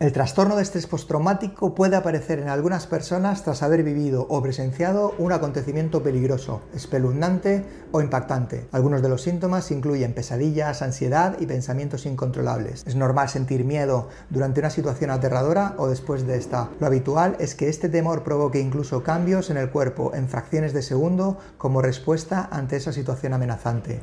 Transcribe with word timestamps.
El 0.00 0.12
trastorno 0.12 0.56
de 0.56 0.62
estrés 0.62 0.88
postraumático 0.88 1.76
puede 1.76 1.94
aparecer 1.94 2.40
en 2.40 2.48
algunas 2.48 2.88
personas 2.88 3.44
tras 3.44 3.62
haber 3.62 3.84
vivido 3.84 4.26
o 4.28 4.42
presenciado 4.42 5.14
un 5.18 5.30
acontecimiento 5.30 6.02
peligroso, 6.02 6.62
espeluznante 6.74 7.64
o 7.92 8.00
impactante. 8.00 8.66
Algunos 8.72 9.02
de 9.02 9.08
los 9.08 9.22
síntomas 9.22 9.70
incluyen 9.70 10.12
pesadillas, 10.12 10.82
ansiedad 10.82 11.36
y 11.38 11.46
pensamientos 11.46 12.06
incontrolables. 12.06 12.82
Es 12.88 12.96
normal 12.96 13.28
sentir 13.28 13.64
miedo 13.64 14.08
durante 14.30 14.58
una 14.58 14.70
situación 14.70 15.10
aterradora 15.10 15.74
o 15.78 15.86
después 15.86 16.26
de 16.26 16.38
esta. 16.38 16.70
Lo 16.80 16.88
habitual 16.88 17.36
es 17.38 17.54
que 17.54 17.68
este 17.68 17.88
temor 17.88 18.24
provoque 18.24 18.58
incluso 18.58 19.04
cambios 19.04 19.48
en 19.50 19.58
el 19.58 19.70
cuerpo 19.70 20.12
en 20.12 20.28
fracciones 20.28 20.72
de 20.72 20.82
segundo 20.82 21.38
como 21.56 21.82
respuesta 21.82 22.48
ante 22.50 22.76
esa 22.76 22.92
situación 22.92 23.32
amenazante. 23.32 24.00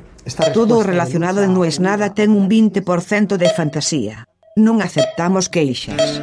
Todo 0.54 0.82
relacionado 0.82 1.46
no 1.48 1.66
es 1.66 1.80
nada 1.80 2.14
ten 2.14 2.30
un 2.30 2.48
20% 2.48 3.36
de 3.36 3.50
fantasía. 3.50 4.26
Non 4.52 4.84
aceptamos 4.84 5.48
queixas. 5.48 6.20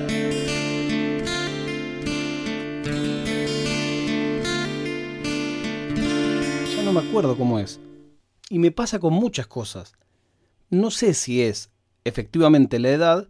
Ya 6.69 6.81
no 6.85 6.93
me 6.93 7.01
acuerdo 7.01 7.33
cómo 7.33 7.57
es. 7.57 7.81
Y 8.53 8.59
me 8.59 8.69
pasa 8.69 8.99
con 8.99 9.17
muchas 9.17 9.47
cosas. 9.47 9.97
No 10.69 10.91
sé 10.91 11.15
si 11.15 11.41
es 11.41 11.71
efectivamente 12.05 12.77
la 12.77 12.89
edad 12.91 13.29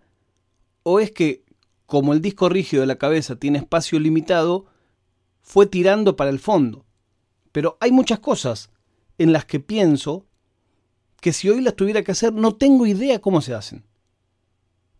o 0.83 0.99
es 0.99 1.11
que, 1.11 1.45
como 1.85 2.11
el 2.11 2.19
disco 2.19 2.49
rígido 2.49 2.81
de 2.81 2.87
la 2.87 2.97
cabeza 2.97 3.37
tiene 3.37 3.59
espacio 3.59 4.01
limitado, 4.01 4.65
fue 5.41 5.65
tirando 5.65 6.17
para 6.17 6.29
el 6.29 6.39
fondo. 6.39 6.83
Pero 7.53 7.77
hay 7.79 7.93
muchas 7.93 8.19
cosas 8.19 8.69
en 9.17 9.31
las 9.31 9.45
que 9.45 9.61
pienso 9.61 10.25
que 11.21 11.31
si 11.31 11.47
hoy 11.47 11.61
las 11.61 11.77
tuviera 11.77 12.03
que 12.03 12.11
hacer 12.11 12.33
no 12.33 12.57
tengo 12.57 12.85
idea 12.85 13.19
cómo 13.19 13.39
se 13.39 13.53
hacen 13.53 13.87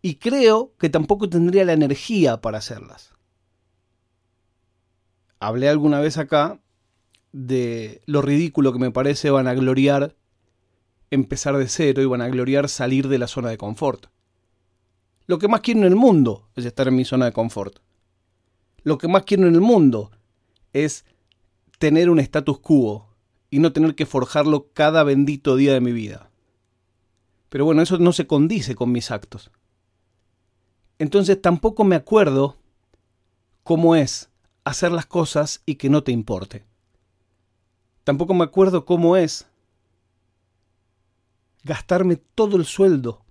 y 0.02 0.16
creo 0.16 0.72
que 0.78 0.88
tampoco 0.88 1.28
tendría 1.28 1.64
la 1.64 1.72
energía 1.72 2.40
para 2.40 2.58
hacerlas. 2.58 3.12
Hablé 5.38 5.68
alguna 5.68 6.00
vez 6.00 6.18
acá 6.18 6.60
de 7.32 8.02
lo 8.06 8.22
ridículo 8.22 8.72
que 8.72 8.78
me 8.78 8.90
parece 8.90 9.30
vanagloriar 9.30 10.16
empezar 11.10 11.56
de 11.56 11.68
cero 11.68 12.02
y 12.02 12.06
vanagloriar 12.06 12.68
salir 12.68 13.08
de 13.08 13.18
la 13.18 13.26
zona 13.26 13.50
de 13.50 13.58
confort. 13.58 14.06
Lo 15.26 15.38
que 15.38 15.48
más 15.48 15.60
quiero 15.60 15.80
en 15.80 15.86
el 15.86 15.96
mundo 15.96 16.48
es 16.56 16.64
estar 16.64 16.88
en 16.88 16.96
mi 16.96 17.04
zona 17.04 17.26
de 17.26 17.32
confort. 17.32 17.78
Lo 18.82 18.98
que 18.98 19.08
más 19.08 19.24
quiero 19.24 19.46
en 19.46 19.54
el 19.54 19.60
mundo 19.60 20.10
es 20.72 21.04
tener 21.78 22.10
un 22.10 22.20
status 22.20 22.60
quo 22.60 23.14
y 23.50 23.58
no 23.58 23.72
tener 23.72 23.94
que 23.94 24.06
forjarlo 24.06 24.70
cada 24.72 25.02
bendito 25.02 25.56
día 25.56 25.72
de 25.72 25.80
mi 25.80 25.92
vida. 25.92 26.30
Pero 27.48 27.64
bueno, 27.64 27.82
eso 27.82 27.98
no 27.98 28.12
se 28.12 28.26
condice 28.26 28.74
con 28.74 28.92
mis 28.92 29.10
actos. 29.10 29.50
Entonces 31.00 31.40
tampoco 31.40 31.82
me 31.82 31.96
acuerdo 31.96 32.58
cómo 33.62 33.96
es 33.96 34.28
hacer 34.64 34.92
las 34.92 35.06
cosas 35.06 35.62
y 35.64 35.76
que 35.76 35.88
no 35.88 36.04
te 36.04 36.12
importe. 36.12 36.66
Tampoco 38.04 38.34
me 38.34 38.44
acuerdo 38.44 38.84
cómo 38.84 39.16
es 39.16 39.46
gastarme 41.64 42.16
todo 42.16 42.58
el 42.58 42.66
sueldo 42.66 43.24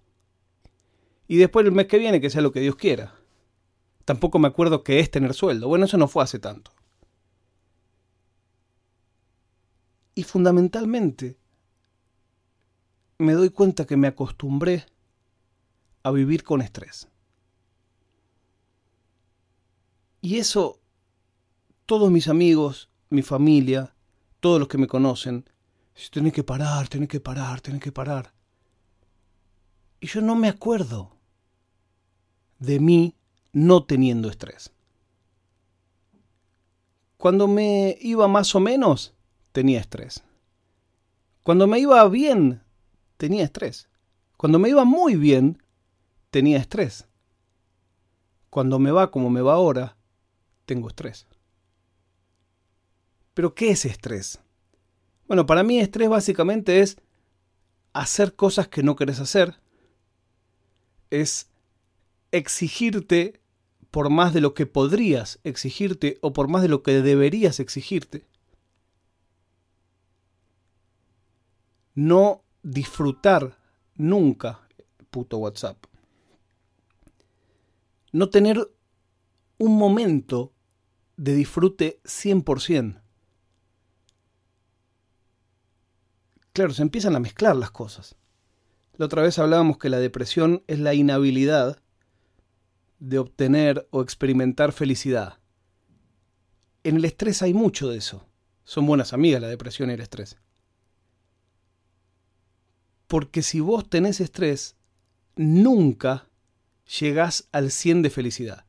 y 1.28 1.38
después 1.38 1.64
el 1.64 1.72
mes 1.72 1.86
que 1.86 2.00
viene 2.00 2.20
que 2.20 2.32
sea 2.32 2.42
lo 2.42 2.52
que 2.52 2.60
Dios 2.60 2.76
quiera. 2.76 3.14
Tampoco 4.04 4.40
me 4.40 4.48
acuerdo 4.48 4.84
qué 4.84 5.00
es 5.00 5.12
tener 5.12 5.36
sueldo. 5.36 5.68
Bueno, 5.68 5.86
eso 5.86 6.00
no 6.00 6.08
fue 6.08 6.24
hace 6.24 6.40
tanto. 6.40 6.72
Y 10.16 10.24
fundamentalmente 10.24 11.38
me 13.20 13.34
doy 13.34 13.52
cuenta 13.52 13.86
que 13.86 13.96
me 13.96 14.08
acostumbré 14.08 14.88
a 16.02 16.10
vivir 16.10 16.44
con 16.44 16.64
estrés. 16.64 17.08
Y 20.22 20.38
eso, 20.38 20.80
todos 21.86 22.12
mis 22.12 22.28
amigos, 22.28 22.90
mi 23.10 23.22
familia, 23.22 23.96
todos 24.40 24.60
los 24.60 24.68
que 24.68 24.78
me 24.78 24.88
conocen, 24.88 25.50
tenés 26.12 26.34
que 26.34 26.44
parar, 26.44 26.88
tenés 26.88 27.10
que 27.10 27.20
parar, 27.20 27.62
tenés 27.62 27.82
que 27.82 27.92
parar. 27.92 28.34
Y 30.00 30.08
yo 30.08 30.22
no 30.22 30.36
me 30.36 30.48
acuerdo 30.48 31.18
de 32.60 32.80
mí 32.80 33.16
no 33.52 33.84
teniendo 33.84 34.30
estrés. 34.30 34.72
Cuando 37.18 37.48
me 37.48 37.98
iba 38.00 38.28
más 38.28 38.56
o 38.56 38.60
menos, 38.60 39.14
tenía 39.52 39.80
estrés. 39.80 40.24
Cuando 41.44 41.68
me 41.68 41.80
iba 41.80 42.08
bien, 42.08 42.62
tenía 43.18 43.44
estrés. 43.44 43.90
Cuando 44.38 44.60
me 44.60 44.70
iba 44.70 44.86
muy 44.86 45.16
bien, 45.16 45.62
tenía 46.30 46.58
estrés. 46.58 47.08
Cuando 48.50 48.80
me 48.80 48.92
va 48.92 49.12
como 49.12 49.30
me 49.30 49.42
va 49.42 49.56
ahora, 49.56 49.98
tengo 50.70 50.88
estrés. 50.88 51.26
Pero 53.34 53.56
¿qué 53.56 53.72
es 53.72 53.86
estrés? 53.86 54.40
Bueno, 55.28 55.48
para 55.48 55.64
mí 55.64 55.80
estrés 55.80 56.10
básicamente 56.10 56.82
es 56.82 56.98
hacer 57.94 58.36
cosas 58.36 58.68
que 58.68 58.84
no 58.84 58.96
querés 58.96 59.20
hacer. 59.20 59.60
Es 61.10 61.50
exigirte 62.32 63.42
por 63.90 64.12
más 64.12 64.32
de 64.32 64.42
lo 64.42 64.54
que 64.54 64.68
podrías 64.68 65.40
exigirte 65.44 66.20
o 66.22 66.34
por 66.34 66.48
más 66.48 66.62
de 66.62 66.68
lo 66.68 66.84
que 66.84 67.02
deberías 67.02 67.60
exigirte. 67.60 68.28
No 71.96 72.44
disfrutar 72.62 73.58
nunca, 73.96 74.68
puto 75.10 75.40
WhatsApp. 75.40 75.84
No 78.12 78.30
tener 78.30 78.72
un 79.58 79.76
momento 79.80 80.54
de 81.20 81.36
disfrute 81.36 82.00
100%. 82.06 83.02
Claro, 86.54 86.74
se 86.74 86.82
empiezan 86.82 87.14
a 87.18 87.20
mezclar 87.20 87.58
las 87.58 87.72
cosas. 87.72 88.16
La 88.96 89.06
otra 89.06 89.22
vez 89.22 89.38
hablábamos 89.38 89.78
que 89.78 89.90
la 89.90 90.00
depresión 90.00 90.64
es 90.68 90.80
la 90.80 90.94
inhabilidad 90.94 91.82
de 93.00 93.20
obtener 93.20 93.86
o 93.92 94.02
experimentar 94.02 94.72
felicidad. 94.72 95.40
En 96.84 96.96
el 96.96 97.04
estrés 97.04 97.42
hay 97.42 97.54
mucho 97.54 97.90
de 97.90 97.98
eso. 97.98 98.26
Son 98.64 98.86
buenas 98.86 99.12
amigas 99.12 99.42
la 99.42 99.50
depresión 99.50 99.90
y 99.90 99.94
el 99.94 100.02
estrés. 100.02 100.38
Porque 103.08 103.42
si 103.42 103.60
vos 103.60 103.90
tenés 103.90 104.22
estrés, 104.22 104.78
nunca 105.36 106.30
llegás 107.00 107.50
al 107.52 107.72
100 107.72 108.04
de 108.04 108.10
felicidad. 108.10 108.69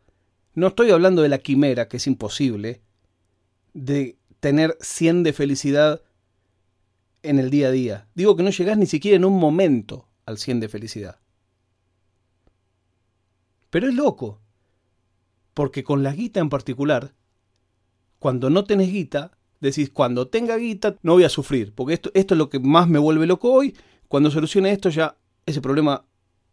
No 0.55 0.69
estoy 0.69 0.91
hablando 0.91 1.23
de 1.23 1.29
la 1.29 1.39
quimera, 1.39 1.89
que 1.89 1.99
es 1.99 2.07
imposible, 2.07 2.83
de 3.73 4.19
tener 4.41 4.77
100 4.81 5.23
de 5.23 5.33
felicidad 5.33 6.03
en 7.23 7.39
el 7.39 7.51
día 7.51 7.69
a 7.69 7.71
día. 7.71 8.09
Digo 8.15 8.37
que 8.37 8.43
no 8.43 8.51
llegás 8.51 8.79
ni 8.79 8.87
siquiera 8.87 9.17
en 9.17 9.25
un 9.25 9.39
momento 9.39 10.09
al 10.27 10.39
100 10.39 10.61
de 10.61 10.69
felicidad. 10.69 11.21
Pero 13.71 13.89
es 13.89 13.95
loco, 13.95 14.41
porque 15.55 15.85
con 15.85 16.03
la 16.03 16.13
guita 16.13 16.41
en 16.41 16.49
particular, 16.49 17.15
cuando 18.19 18.51
no 18.51 18.65
tenés 18.65 18.91
guita, 18.91 19.33
decís, 19.61 19.91
cuando 19.91 20.29
tenga 20.29 20.57
guita 20.57 20.97
no 21.03 21.13
voy 21.13 21.25
a 21.25 21.29
sufrir, 21.29 21.73
porque 21.75 21.95
esto, 21.95 22.11
esto 22.15 22.35
es 22.35 22.39
lo 22.39 22.51
que 22.51 22.59
más 22.59 22.89
me 22.89 22.99
vuelve 22.99 23.27
loco 23.27 23.53
hoy, 23.53 23.77
cuando 24.09 24.31
solucione 24.31 24.73
esto 24.73 24.89
ya 24.89 25.17
ese 25.47 25.61
problema 25.61 26.05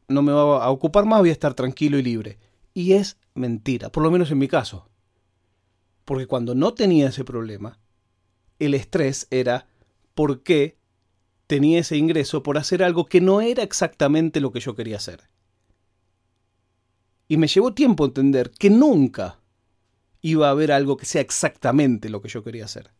no 0.08 0.22
me 0.22 0.31
va 0.31 0.64
a 0.64 0.69
ocupar 0.69 1.06
más, 1.06 1.19
voy 1.19 1.29
a 1.29 1.34
estar 1.34 1.53
tranquilo 1.53 1.97
y 1.97 2.03
libre. 2.03 2.38
Y 2.78 2.94
es 2.94 3.18
mentira, 3.34 3.92
por 3.92 4.04
lo 4.04 4.12
menos 4.12 4.30
en 4.30 4.38
mi 4.38 4.48
caso. 4.48 4.88
Porque 6.06 6.28
cuando 6.28 6.54
no 6.54 6.76
tenía 6.76 7.08
ese 7.08 7.24
problema, 7.24 7.80
el 8.60 8.76
estrés 8.76 9.26
era 9.32 9.66
por 10.14 10.44
qué 10.44 10.78
tenía 11.48 11.80
ese 11.80 11.98
ingreso 11.98 12.44
por 12.44 12.56
hacer 12.56 12.84
algo 12.84 13.08
que 13.08 13.20
no 13.20 13.42
era 13.42 13.64
exactamente 13.64 14.40
lo 14.40 14.52
que 14.52 14.59
yo 14.59 14.76
quería 14.76 14.97
hacer. 14.97 15.28
Y 17.28 17.38
me 17.38 17.47
llevó 17.47 17.74
tiempo 17.74 18.06
entender 18.06 18.52
que 18.52 18.70
nunca 18.70 19.40
iba 20.22 20.47
a 20.47 20.52
haber 20.52 20.72
algo 20.72 20.97
que 20.97 21.08
sea 21.08 21.22
exactamente 21.22 22.09
lo 22.09 22.22
que 22.22 22.30
yo 22.30 22.44
quería 22.44 22.66
hacer. 22.66 22.91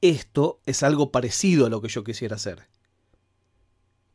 Esto 0.00 0.60
es 0.64 0.84
algo 0.84 1.10
parecido 1.10 1.66
a 1.66 1.70
lo 1.70 1.80
que 1.82 1.88
yo 1.88 2.04
quisiera 2.04 2.36
hacer 2.36 2.68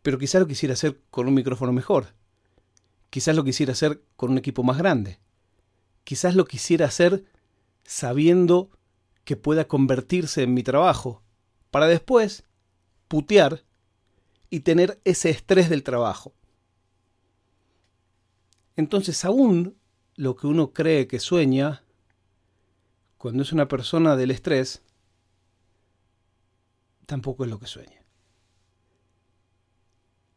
pero 0.02 0.18
quizás 0.18 0.42
lo 0.42 0.48
quisiera 0.48 0.74
hacer 0.74 1.02
con 1.10 1.28
un 1.28 1.34
micrófono 1.34 1.74
mejor. 1.74 2.14
Quizás 3.10 3.36
lo 3.36 3.44
quisiera 3.44 3.74
hacer 3.74 4.04
con 4.16 4.32
un 4.32 4.38
equipo 4.38 4.64
más 4.64 4.78
grande. 4.78 5.20
Quizás 6.04 6.36
lo 6.36 6.46
quisiera 6.46 6.86
hacer 6.86 7.26
sabiendo 7.84 8.70
que 9.24 9.36
pueda 9.36 9.68
convertirse 9.68 10.44
en 10.44 10.54
mi 10.54 10.64
trabajo, 10.64 11.24
para 11.72 11.88
después 11.88 12.44
putear 13.08 13.64
y 14.50 14.62
tener 14.62 15.00
ese 15.04 15.30
estrés 15.30 15.70
del 15.70 15.84
trabajo. 15.84 16.34
Entonces 18.76 19.26
aún 19.26 19.78
lo 20.16 20.36
que 20.36 20.48
uno 20.48 20.74
cree 20.74 21.08
que 21.08 21.20
sueña, 21.20 21.84
cuando 23.18 23.44
es 23.44 23.52
una 23.52 23.68
persona 23.68 24.16
del 24.16 24.32
estrés, 24.32 24.82
tampoco 27.06 27.44
es 27.44 27.50
lo 27.50 27.60
que 27.60 27.68
sueña. 27.68 28.02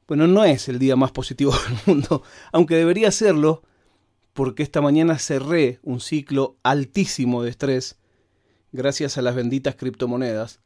Bueno, 0.09 0.27
no 0.27 0.45
es 0.45 0.69
el 0.69 0.79
día 0.79 0.97
más 0.97 1.13
positivo 1.13 1.53
del 1.69 1.79
mundo, 1.87 2.23
aunque 2.53 2.77
debería 2.77 3.11
serlo, 3.11 3.63
porque 4.33 4.63
esta 4.63 4.81
mañana 4.81 5.19
cerré 5.19 5.79
un 5.83 6.01
ciclo 6.01 6.57
altísimo 6.63 7.43
de 7.43 7.51
estrés 7.51 7.99
gracias 8.73 9.19
a 9.19 9.23
las 9.23 9.35
benditas 9.35 9.77
criptomonedas. 9.77 10.61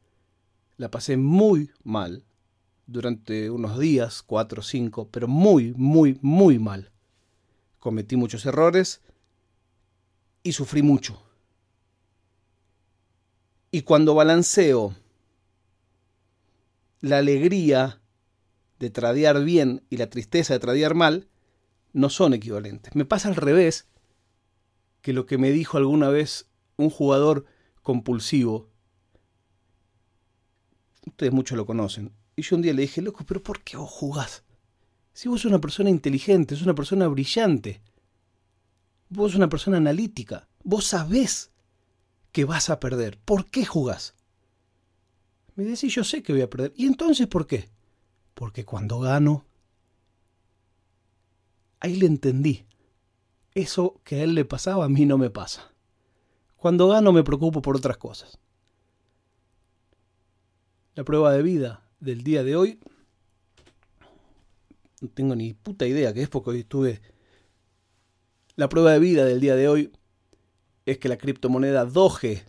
La 0.77 0.89
pasé 0.89 1.17
muy 1.17 1.71
mal 1.83 2.23
durante 2.85 3.49
unos 3.49 3.77
días, 3.77 4.23
cuatro 4.23 4.61
o 4.61 4.63
cinco, 4.63 5.09
pero 5.11 5.27
muy, 5.27 5.73
muy, 5.75 6.17
muy 6.21 6.57
mal. 6.57 6.91
Cometí 7.79 8.15
muchos 8.15 8.45
errores 8.45 9.01
y 10.43 10.53
sufrí 10.53 10.81
mucho. 10.81 11.21
Y 13.69 13.81
cuando 13.81 14.15
balanceo 14.15 14.95
la 17.01 17.17
alegría 17.17 18.01
de 18.79 18.89
tradear 18.89 19.43
bien 19.43 19.83
y 19.89 19.97
la 19.97 20.09
tristeza 20.09 20.53
de 20.53 20.59
tradear 20.59 20.93
mal, 20.93 21.27
no 21.93 22.09
son 22.09 22.33
equivalentes. 22.33 22.95
Me 22.95 23.05
pasa 23.05 23.27
al 23.27 23.35
revés 23.35 23.87
que 25.01 25.13
lo 25.13 25.25
que 25.25 25.37
me 25.37 25.51
dijo 25.51 25.77
alguna 25.77 26.09
vez 26.09 26.49
un 26.75 26.89
jugador 26.89 27.45
compulsivo. 27.81 28.69
Ustedes 31.05 31.31
muchos 31.31 31.57
lo 31.57 31.65
conocen. 31.65 32.13
Y 32.35 32.43
yo 32.43 32.55
un 32.55 32.61
día 32.61 32.73
le 32.73 32.83
dije, 32.83 33.01
loco, 33.01 33.23
pero 33.25 33.41
¿por 33.41 33.63
qué 33.63 33.77
vos 33.77 33.89
jugás? 33.89 34.43
Si 35.13 35.27
vos 35.27 35.41
sos 35.41 35.49
una 35.49 35.61
persona 35.61 35.89
inteligente, 35.89 36.55
sos 36.55 36.65
una 36.65 36.75
persona 36.75 37.07
brillante, 37.07 37.81
vos 39.09 39.31
sos 39.31 39.37
una 39.37 39.49
persona 39.49 39.77
analítica, 39.77 40.47
vos 40.63 40.85
sabés 40.85 41.51
que 42.31 42.45
vas 42.45 42.69
a 42.69 42.79
perder. 42.79 43.17
¿Por 43.17 43.49
qué 43.49 43.65
jugás? 43.65 44.13
Me 45.55 45.63
decís, 45.63 45.95
yo 45.95 46.03
sé 46.03 46.21
que 46.21 46.33
voy 46.33 46.43
a 46.43 46.49
perder. 46.49 46.73
¿Y 46.75 46.85
entonces 46.85 47.25
por 47.25 47.47
qué? 47.47 47.69
Porque 48.37 48.65
cuando 48.65 48.99
gano, 48.99 49.45
ahí 51.79 51.95
le 51.95 52.05
entendí. 52.05 52.67
Eso 53.55 53.99
que 54.03 54.17
a 54.17 54.23
él 54.23 54.35
le 54.35 54.45
pasaba, 54.45 54.85
a 54.85 54.89
mí 54.89 55.07
no 55.07 55.17
me 55.17 55.31
pasa. 55.31 55.73
Cuando 56.55 56.87
gano 56.87 57.11
me 57.11 57.23
preocupo 57.23 57.63
por 57.63 57.75
otras 57.75 57.97
cosas. 57.97 58.37
La 60.93 61.03
prueba 61.03 61.33
de 61.33 61.41
vida 61.41 61.89
del 61.99 62.23
día 62.23 62.43
de 62.43 62.55
hoy, 62.55 62.79
no 65.01 65.09
tengo 65.09 65.35
ni 65.35 65.55
puta 65.55 65.87
idea 65.87 66.13
que 66.13 66.21
es 66.21 66.29
porque 66.29 66.51
hoy 66.51 66.59
estuve... 66.59 67.01
La 68.55 68.69
prueba 68.69 68.91
de 68.91 68.99
vida 68.99 69.25
del 69.25 69.39
día 69.39 69.55
de 69.55 69.67
hoy 69.67 69.91
es 70.85 70.99
que 70.99 71.09
la 71.09 71.17
criptomoneda 71.17 71.85
Doge, 71.85 72.45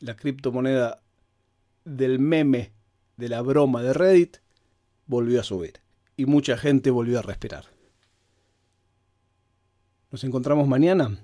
la 0.00 0.16
criptomoneda 0.16 1.00
del 1.84 2.18
meme, 2.18 2.72
de 3.16 3.28
la 3.28 3.42
broma 3.42 3.80
de 3.80 3.92
Reddit, 3.92 4.38
volvió 5.08 5.40
a 5.40 5.44
subir. 5.44 5.80
Y 6.16 6.26
mucha 6.26 6.56
gente 6.56 6.90
volvió 6.90 7.18
a 7.18 7.22
respirar. 7.22 7.64
Nos 10.12 10.22
encontramos 10.22 10.68
mañana. 10.68 11.18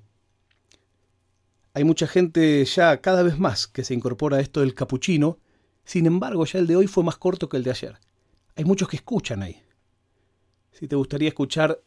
Hay 1.73 1.85
mucha 1.85 2.07
gente 2.07 2.65
ya 2.65 3.01
cada 3.01 3.23
vez 3.23 3.39
más 3.39 3.67
que 3.69 3.85
se 3.85 3.95
incorpora 3.95 4.39
a 4.39 4.41
esto 4.41 4.61
del 4.61 4.75
capuchino. 4.75 5.39
Sin 5.85 6.07
embargo, 6.07 6.45
ya 6.45 6.59
el 6.59 6.67
de 6.67 6.77
hoy 6.77 6.87
fue 6.87 7.05
más 7.05 7.17
corto 7.17 7.49
que 7.49 7.57
el 7.57 7.63
de 7.63 7.71
ayer. 7.71 7.99
Hay 8.57 8.65
muchos 8.65 8.89
que 8.89 8.97
escuchan 8.97 9.43
ahí. 9.43 9.63
Si 10.73 10.89
te 10.89 10.97
gustaría 10.97 11.29
escuchar 11.29 11.81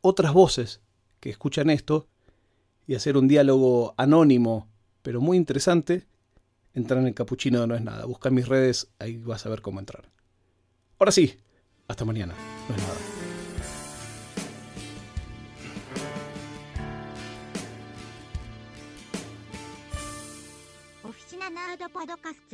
otras 0.00 0.32
voces 0.32 0.80
que 1.18 1.30
escuchan 1.30 1.70
esto 1.70 2.08
y 2.86 2.94
hacer 2.94 3.16
un 3.16 3.28
diálogo 3.28 3.94
anónimo, 3.96 4.68
pero 5.02 5.20
muy 5.20 5.36
interesante, 5.36 6.06
entrar 6.74 7.00
en 7.00 7.08
el 7.08 7.14
capuchino 7.14 7.66
no 7.66 7.74
es 7.74 7.82
nada. 7.82 8.06
Busca 8.06 8.30
mis 8.30 8.48
redes, 8.48 8.90
ahí 8.98 9.18
vas 9.18 9.46
a 9.46 9.50
ver 9.50 9.60
cómo 9.60 9.80
entrar. 9.80 10.10
Ahora 11.00 11.12
sí, 11.12 11.34
hasta 11.88 12.04
mañana. 12.04 12.34
No 12.68 12.76
es 12.76 12.82
nada. 12.82 12.94
Oficina 21.04 21.48
Nerd 21.48 21.90
Podcast. 21.90 22.52